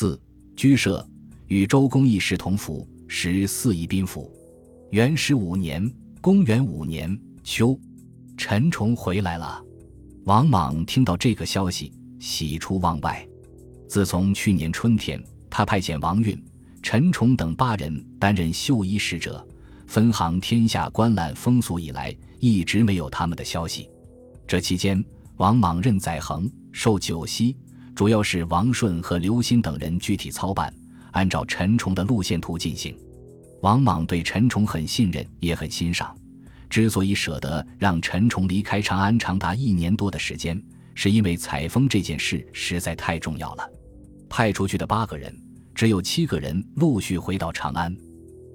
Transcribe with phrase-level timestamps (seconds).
[0.00, 0.18] 四
[0.56, 1.06] 居舍
[1.48, 4.32] 与周公一时同府，时四夷宾服。
[4.92, 5.92] 元始五年，
[6.22, 7.78] 公元五年秋，
[8.34, 9.62] 陈崇回来了。
[10.24, 13.28] 王莽听到这个消息，喜出望外。
[13.90, 16.42] 自从去年春天，他派遣王允、
[16.82, 19.46] 陈崇等八人担任绣衣使者，
[19.86, 23.86] 分行天下观览风俗以来，一直没有他们的消息。
[24.48, 25.04] 这期间，
[25.36, 27.54] 王莽任载衡，受九锡，
[28.00, 30.72] 主要是王顺和刘歆等人具体操办，
[31.10, 32.96] 按照陈崇的路线图进行。
[33.60, 36.16] 王莽对陈崇很信任，也很欣赏。
[36.70, 40.58] 之所以舍得让陈崇离开长安长达一年多的时间，
[40.94, 43.70] 是因为采风这件事实在太重要了。
[44.30, 45.38] 派出去的八个人，
[45.74, 47.94] 只有七个人陆续回到长安。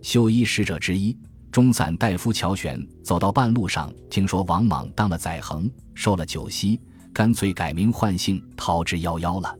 [0.00, 1.14] 秀衣使者之一
[1.52, 6.80] 中散大夫乔玄走到半路上，听说王莽当了载衡，受了九锡，
[7.14, 9.56] 干脆改名换姓逃之夭夭了。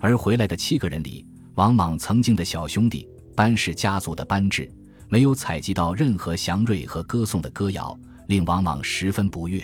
[0.00, 1.24] 而回来的七个人里，
[1.54, 4.68] 王莽曾经的小兄弟班氏家族的班智。
[5.08, 9.62] 没有采集到任何祥瑞和歌颂的歌谣，令王莽十分不悦。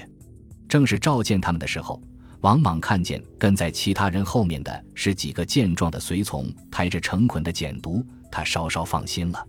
[0.68, 2.00] 正是召见他们的时候，
[2.42, 9.46] 王莽看见跟在其他人后面的是几个健壮的随从，抬着成捆的简牍，他稍稍放心了。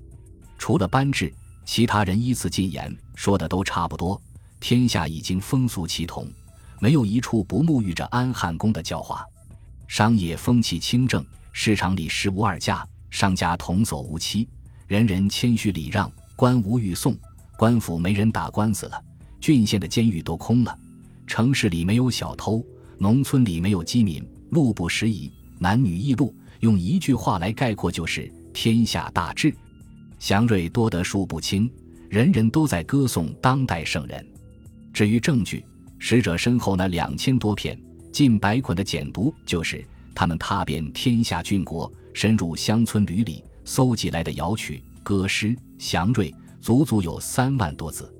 [0.57, 1.31] 除了班智，
[1.63, 4.19] 其他人依次进言，说的都差不多。
[4.59, 6.27] 天下已经风俗齐同，
[6.83, 9.25] 没有一处不沐浴着安汉宫的教化。
[9.87, 14.49] 商业风气清正，市场里十无二价，商家童叟无欺。
[14.85, 17.15] 人人谦虚礼让，官无欲送，
[17.55, 19.01] 官府没人打官司了，
[19.39, 20.77] 郡县的监狱都空了，
[21.25, 22.61] 城市里没有小偷，
[22.97, 29.55] 农村里没有饥民，路不拾遗，男女异路，用一句话来概括就是天下大治，
[30.19, 31.71] 祥瑞多得数不清，
[32.09, 34.27] 人人都在歌颂当代圣人。
[34.91, 35.65] 至于证据，
[36.05, 37.79] 使者身后那两千多片
[38.11, 39.81] 近百捆的简牍，就是
[40.13, 43.41] 他们踏遍天下郡国，深入乡村闾里。
[43.63, 48.13] 搜集来的谣曲、歌诗、祥瑞，足足有三万多字。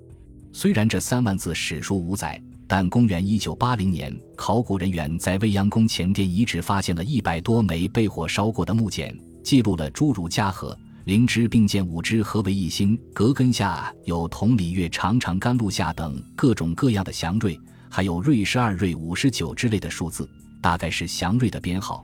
[0.53, 9.13] 虽然这三万字史书无载，但公元一九八零年，考古人员在未央宫前殿遗址发现了一百多枚被火烧过的木简，
[9.43, 10.73] 记录了诸如嘉禾、
[11.03, 17.59] 灵芝并建五枝合为一心，阁根下有同里月长长甘露下等各种各样的祥瑞，
[17.95, 20.27] 还有瑞十二、瑞五十九之类的数字，
[20.59, 22.03] 大概是祥瑞的编号。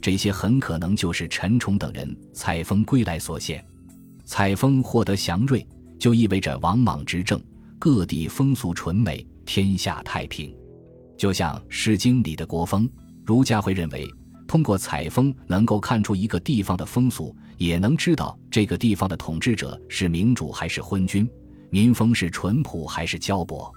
[0.00, 3.62] 这些很可能就是陈崇等人采风归来所献。
[4.24, 7.38] 采风获得祥瑞，就意味着王莽执政，
[7.78, 10.56] 各地风俗淳美，天下太平。
[11.18, 12.88] 就像《诗经》里的国风，
[13.22, 14.08] 儒家会认为，
[14.48, 21.28] 通过采风能够看出一个地方的风俗，也能知道这个地方的统治者是明主还是昏君，
[21.68, 23.70] 民风是淳朴还是骄薄。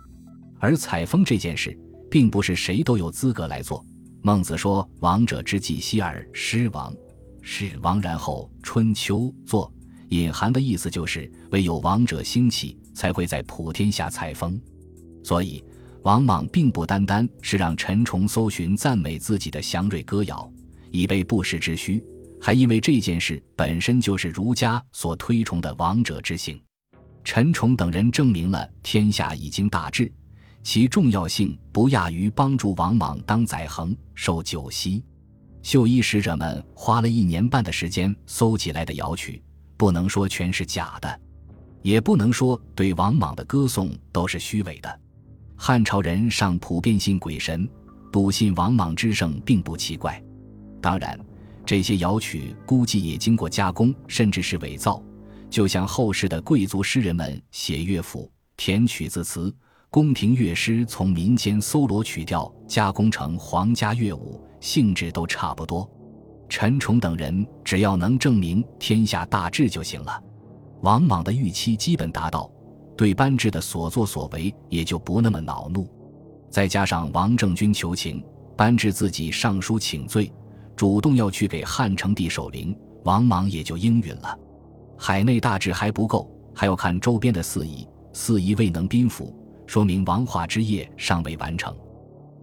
[0.59, 1.77] 而采风这件事，
[2.11, 3.83] 并不是谁都有资格来做。
[4.21, 6.93] 孟子说：“王者之祭希而失王，
[7.41, 9.71] 是王然后春秋作。”
[10.09, 14.59] 隐含的意思就是，唯有王者兴起，才会在普天下采风。
[15.23, 15.63] 所以，
[16.01, 20.51] 王莽并不单单是让陈崇搜寻赞美自己的祥瑞歌谣，
[20.91, 22.03] 以备不时之需，
[22.41, 26.59] 还因为这件事本身就是儒家所推崇的王者之行。
[27.23, 30.11] 陈崇等人证明了天下已经大治。
[30.63, 35.03] 其重要性不亚于帮助王莽当宰衡、受九锡。
[35.61, 39.41] 绣衣使者们花了一年半的时间搜集来的谣曲，
[39.75, 41.19] 不能说全是假的，
[41.81, 44.99] 也不能说对王莽的歌颂都是虚伪的。
[45.55, 47.67] 汉朝人尚普遍信鬼神，
[48.11, 50.23] 笃信王莽之圣并不奇怪。
[50.81, 51.19] 当然，
[51.65, 55.03] 这些谣曲估计也经过加工，甚至是伪造，
[55.49, 59.53] 就像后世的贵族诗人们写乐府、填曲子词。
[59.91, 65.89] 宫廷乐师从民间搜罗曲调，加工成皇家乐舞，性质都差不多。
[66.47, 70.23] 陈崇等人只要能证明天下大治就行了。
[70.81, 72.51] 王莽的预期基本达到，
[72.95, 75.87] 对班智的所作所为也就不那么恼怒。
[76.51, 78.23] 再加上王政君求情，
[78.55, 80.31] 班智自己上书请罪，
[80.75, 84.37] 主动要去给汉成帝守灵，王莽也就应允了。
[84.99, 89.35] 海内大治还不够，还要看周边的四夷，四夷未能宾服。
[89.69, 91.77] 说明王化之业尚未完成。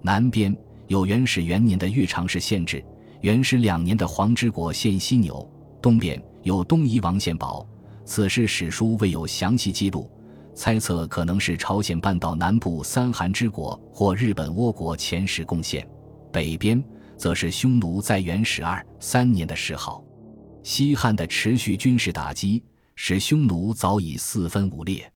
[0.00, 0.56] 南边
[0.86, 2.80] 有元始元年的岳长氏县治，
[3.20, 5.44] 元始两年的黄之国县犀牛；
[5.82, 7.66] 东边有东夷王献宝。
[8.04, 10.08] 此事史书未有详细记录，
[10.54, 15.84] 猜测可能是朝鲜半岛南部三韩之国或日本倭国前史贡献。
[16.32, 16.80] 北边
[17.16, 20.00] 则是匈奴在元始二三年的谥号。
[20.62, 22.62] 西汉的持续军事打击，
[22.94, 25.12] 使匈奴早已四分五裂。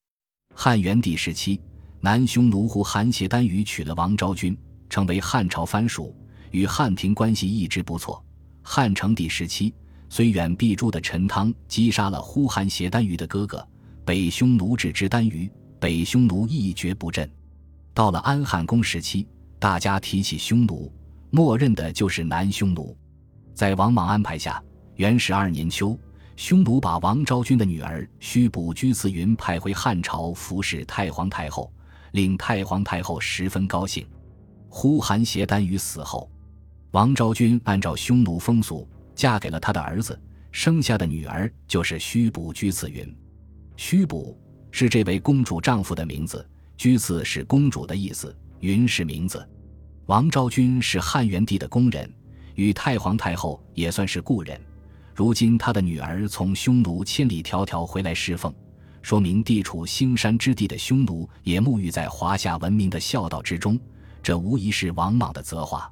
[0.56, 1.60] 汉元帝时期。
[2.02, 4.56] 南匈奴胡韩邪单于娶了王昭君，
[4.88, 6.16] 成为汉朝藩属，
[6.50, 8.24] 与汉廷关系一直不错。
[8.62, 9.74] 汉成帝时期，
[10.08, 13.66] 虽远必诛的陈汤击杀了呼韩邪单于的哥哥
[14.02, 17.30] 北匈奴之之单于，北匈奴一蹶不振。
[17.92, 20.90] 到了安汉公时期，大家提起匈奴，
[21.28, 22.96] 默认的就是南匈奴。
[23.54, 24.62] 在王莽安排下，
[24.96, 25.98] 元始二年秋，
[26.34, 31.70] 匈奴把王昭君的女儿须卜居次云派回汉朝服侍太皇太后，
[32.12, 34.06] 令太皇太后十分高兴。
[34.68, 36.30] 呼韩邪单于死后，
[36.92, 38.88] 王昭君按照匈奴风俗。
[39.12, 40.18] 嫁给了他的儿子，
[40.50, 43.14] 生下的女儿就是须卜居次云。
[43.76, 44.34] 须卜
[44.70, 46.48] 是这位公主丈夫的名字，
[46.78, 49.46] 居次是公主的意思，云是名字。
[50.06, 52.10] 王昭君是汉元帝的宫人，
[52.54, 54.58] 与太皇太后也算是故人。
[55.14, 58.54] 如今他的女儿从匈奴千里迢迢回来侍奉，
[59.02, 63.78] 说明地处兴山之地的匈奴也沐浴在华夏文明的孝道之中，
[64.22, 65.90] 这无疑是王莽的责化。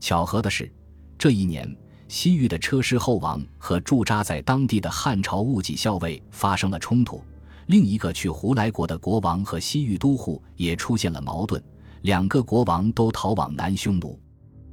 [0.00, 0.72] 巧合的是，
[1.18, 1.76] 这一年。
[2.10, 7.22] 西域的车师后王和驻扎在当地的汉朝戊己校尉发生了冲突，
[7.66, 11.62] 另一个去胡来国的国王和西域都护也出现了矛盾，
[12.00, 14.18] 两个国王都逃往南匈奴。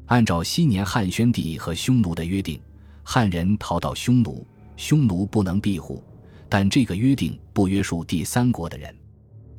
[0.05, 2.57] 按照昔年汉宣帝和匈奴的约定，
[3.03, 6.01] 汉人逃到匈奴，匈奴不能庇护，
[6.57, 8.95] 但这个约定不约束第三国的人，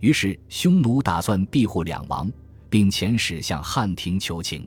[0.01, 2.33] 于是匈奴打算庇护两王，
[2.71, 4.67] 并遣使向汉廷求情。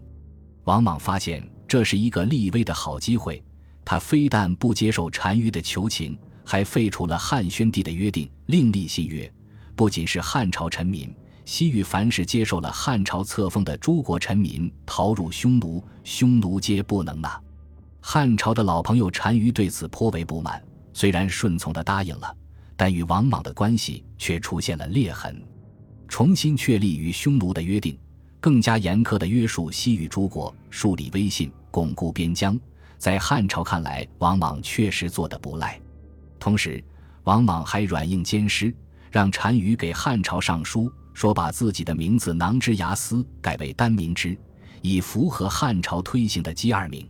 [0.66, 1.44] 王莽发现。
[1.68, 3.44] 这是一个立威的好机会，
[3.84, 6.16] 他非但不接受单于的求情，
[6.46, 9.32] 还废除了汉宣帝的约定，另立新约。
[9.76, 11.12] 不仅是汉朝臣民，
[11.46, 17.42] 西域凡是接受了汉朝册封的诸国臣民逃入匈奴，匈奴皆不能纳。
[18.00, 20.64] 汉朝的老朋友单于对此颇为不满，
[21.00, 22.36] 虽然顺从的答应了，
[22.76, 25.42] 但与王莽的关系却出现了裂痕，
[26.10, 27.98] 重新确立与匈奴的约定。
[28.42, 32.60] 更加严苛地约束西域诸国，树立威信，巩固边疆。
[32.98, 35.80] 在汉朝看来，王莽确实做得不赖。
[36.38, 36.84] 同时，
[37.24, 38.76] 王莽还软硬兼施，
[39.10, 44.38] 让单于给汉朝上书，说把自己的名字囊之牙斯改为单名之，
[44.82, 47.10] 以符合汉朝推行的姬二名。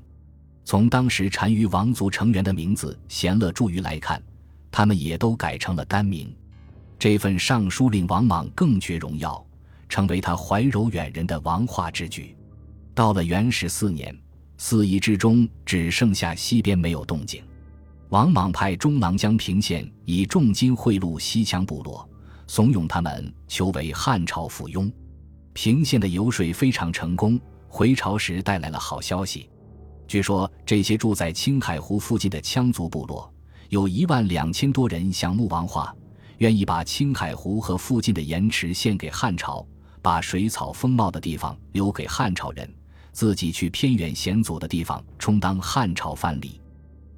[0.69, 4.21] 从当时单于王族成员的名字贤乐祝于来看，
[4.69, 6.31] 他们也都改成了单名。
[6.99, 9.43] 这份上书令王莽更觉荣耀。
[9.89, 12.37] 成为他怀柔远人的王化之举。
[12.93, 14.15] 到了元始四年，
[14.59, 17.43] 四夷之中只剩下西边没有动静。
[18.09, 22.07] 王莽派中郎将平献以重金贿赂西羌部落，
[22.45, 24.87] 怂恿他们求为汉朝附庸。
[25.53, 29.49] 平献的游说非常成功，回朝时带来了好消息。
[30.09, 33.31] 据说这些住在青海湖附近的羌族部落
[33.69, 35.95] 有一万两千多人想慕王化，
[36.39, 39.63] 愿意把青海湖和附近的盐池献给汉朝。
[40.01, 42.67] 把水草丰茂的地方留给汉朝人，
[43.11, 46.59] 自己去偏远险阻的地方充当汉朝藩篱。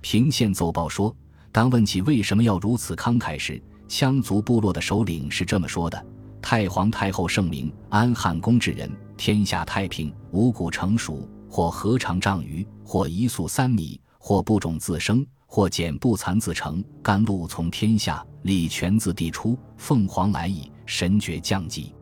[0.02, 1.16] 平献奏报说，
[1.52, 6.06] 当问起为什么要如此慷慨时，羌族部落的首领是这么说的
[6.42, 21.94] ：“太皇太后圣明，安汉公之人，天下太平，五谷成熟，或禾场丈余，或一粟三米，或不种自生，或剪不蚕自成，甘露从天下，礼泉自地出，凤凰来矣，神爵降级。”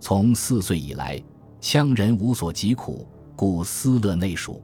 [0.00, 1.22] 从四岁以来，
[1.60, 3.06] 羌人无所疾苦，
[3.36, 4.60] 故思乐内属。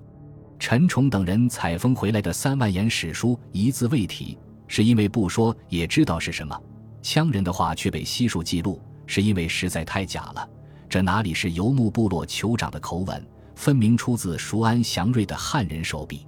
[0.58, 4.36] 陈崇等人采风回来的三万言史书一字未提，
[4.66, 6.60] 是因为不说也知道是什么。
[7.04, 10.48] 羌人的话却被悉数记录，是因为实在太假了。
[10.88, 13.24] 这哪里是游牧部落酋长的口吻，
[13.54, 16.26] 分明出自熟谙祥瑞的汉人手笔。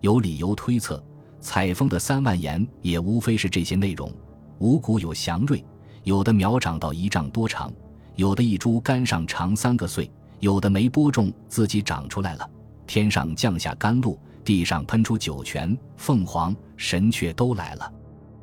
[0.00, 1.02] 有理由推测，
[1.40, 4.12] 采风的三万言也无非是这些内容：
[4.58, 5.64] 五谷有祥瑞，
[6.04, 7.72] 有的苗长到一丈多长。
[8.16, 10.10] 有的一株杆上长三个穗，
[10.40, 12.50] 有的没播种自己长出来了。
[12.86, 17.92] 天上降下甘露，地上喷出酒泉，凤凰、神雀都来了。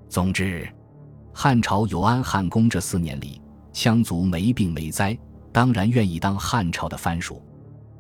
[0.08, 0.66] 总之，
[1.34, 3.42] 汉朝有安汉公这四年里，
[3.74, 5.18] 羌族没病没灾，
[5.52, 7.42] 当然愿意当汉朝的藩属。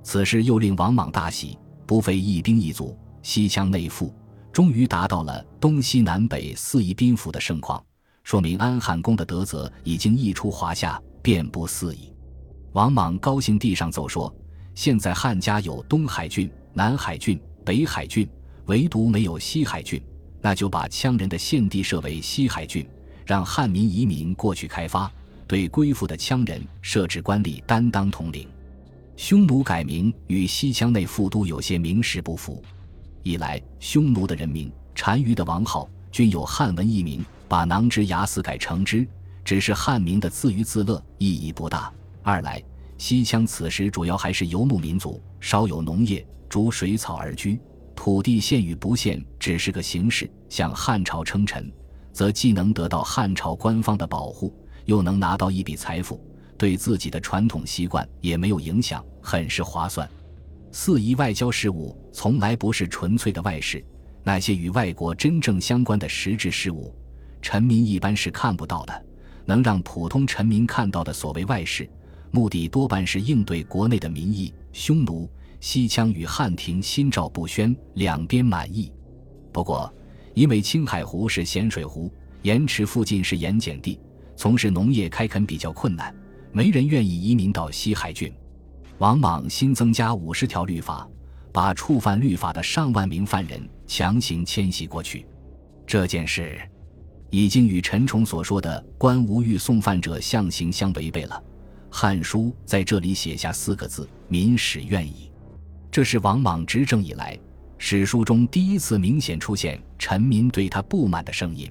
[0.05, 1.57] 此事又令王莽大喜，
[1.88, 4.13] 不费一兵一卒，西羌内附，
[4.53, 7.83] 终于达到了东西南北四夷宾服的盛况，
[8.24, 11.01] 说明安汉公的德泽已经溢出华夏。
[11.24, 12.13] 遍布四夷，
[12.74, 14.31] 王莽高兴地上奏说
[14.75, 18.29] ：“现在汉家有东海郡、南海郡、北海郡，
[18.67, 20.00] 唯独没有西海郡。
[20.39, 22.88] 那就把羌人的县地设为西海郡，
[23.25, 25.12] 让汉民移民过去开发。
[25.47, 28.47] 对归附的羌人设置官吏担当统领。
[29.17, 32.62] 匈奴改名与西羌内附都有些名实不符。
[33.24, 39.07] 一来，匈奴的人名单于的王号均有汉文译名，把囊之牙斯改成之。”
[39.45, 41.93] 只是汉民的自娱自乐意义不大。
[42.24, 42.60] 二来，
[42.98, 47.60] 西羌此时主要还是游牧民族，稍有农业，逐水草而居。
[47.95, 51.72] 土地献与不献只是个形式，向汉朝称臣，
[52.12, 54.51] 则既能得到汉朝官方的保护，
[54.86, 56.19] 又能拿到一笔财富，
[56.57, 60.09] 对自己的传统习惯也没有影响，很是划算。
[60.71, 63.83] 四夷外交事务从来不是纯粹的外事，
[64.24, 66.93] 那些与外国真正相关的实质事务，
[67.41, 69.05] 臣民一般是看不到的。
[69.45, 71.88] 能让普通臣民看到的所谓外事，
[72.31, 74.53] 目的多半是应对国内的民意。
[74.74, 78.91] 匈奴、西羌与汉庭心照不宣，两边满意。
[79.53, 79.93] 不过，
[80.33, 84.00] 因为青海湖是咸水湖，盐池附近是盐碱地，
[84.35, 86.13] 从事农业开垦比较困难，
[86.55, 88.33] 没人愿意移民到西海郡。
[89.00, 91.05] 王莽新增加五十条律法，
[91.51, 95.25] 把触犯律法的上万名犯人强行迁徙过去。
[95.85, 96.57] 这件事。
[97.31, 101.35] 已经与陈崇所说的“官无欲送犯者象形”相违背了，
[101.93, 105.29] 《汉书》在这里写下四个字：“民始愿矣”，
[105.91, 107.38] 这是王莽执政以来
[107.77, 111.69] 史书中第一次明显出现臣民对他不满的声音。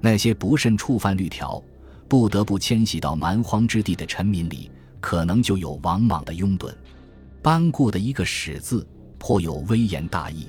[0.00, 1.62] 那些不慎触犯律条，
[2.08, 6.74] 不得不迁徙到蛮荒之地的臣民里，可能就有王莽的拥趸。
[7.42, 8.86] 班固的一个“史”字，
[9.18, 10.48] 颇有微言大义。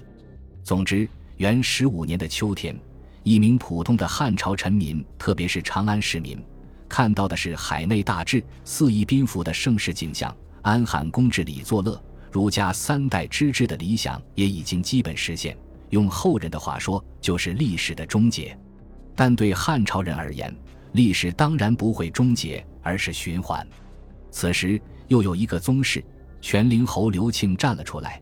[0.64, 2.76] 总之，元十五年的秋天。
[3.24, 6.42] 一名普通的汉朝臣民，特别是长安市民，
[6.88, 10.34] 看到的是海内大治、四夷宾服的盛世景象。
[10.62, 12.02] 安汉公治理作乐，
[12.32, 15.56] 儒家三代之治的理想也已经基本实现。
[15.90, 18.58] 用后人的话说，就是历史的终结。
[19.16, 20.56] 但对汉朝人而言，
[20.94, 23.66] 历史当然不会终结，而是循环。
[24.32, 26.04] 此时，又有一个宗室
[26.42, 28.22] 全陵侯刘庆站了出来。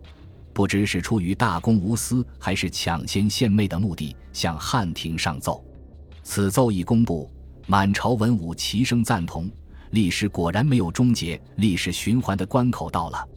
[0.53, 5.63] 不知是出于大公无私，还是抢先献媚的目的，向汉廷上奏。
[6.23, 7.29] 此奏一公布，
[7.67, 9.49] 满朝文武齐声赞同。
[9.91, 13.27] 历史果然没有终结，历史循环的关口到了。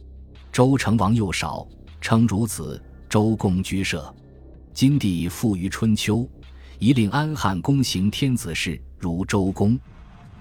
[0.51, 1.65] 周成王幼少，
[2.01, 4.13] 称孺子，周公居舍。
[4.73, 6.27] 今帝复于春秋，
[6.83, 9.79] 以令安汉公行天子事，如周公。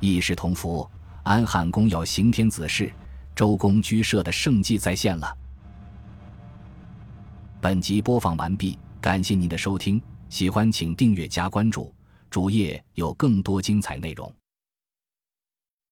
[0.01, 0.91] 一时同福，
[1.23, 2.91] 安汉公要行天子事，
[3.37, 5.37] 周公居舍的圣迹再现了。
[7.61, 11.95] 本集播放完毕，感谢您的收听，喜欢请订阅加关注，
[12.31, 14.40] 主页有更多精彩内容。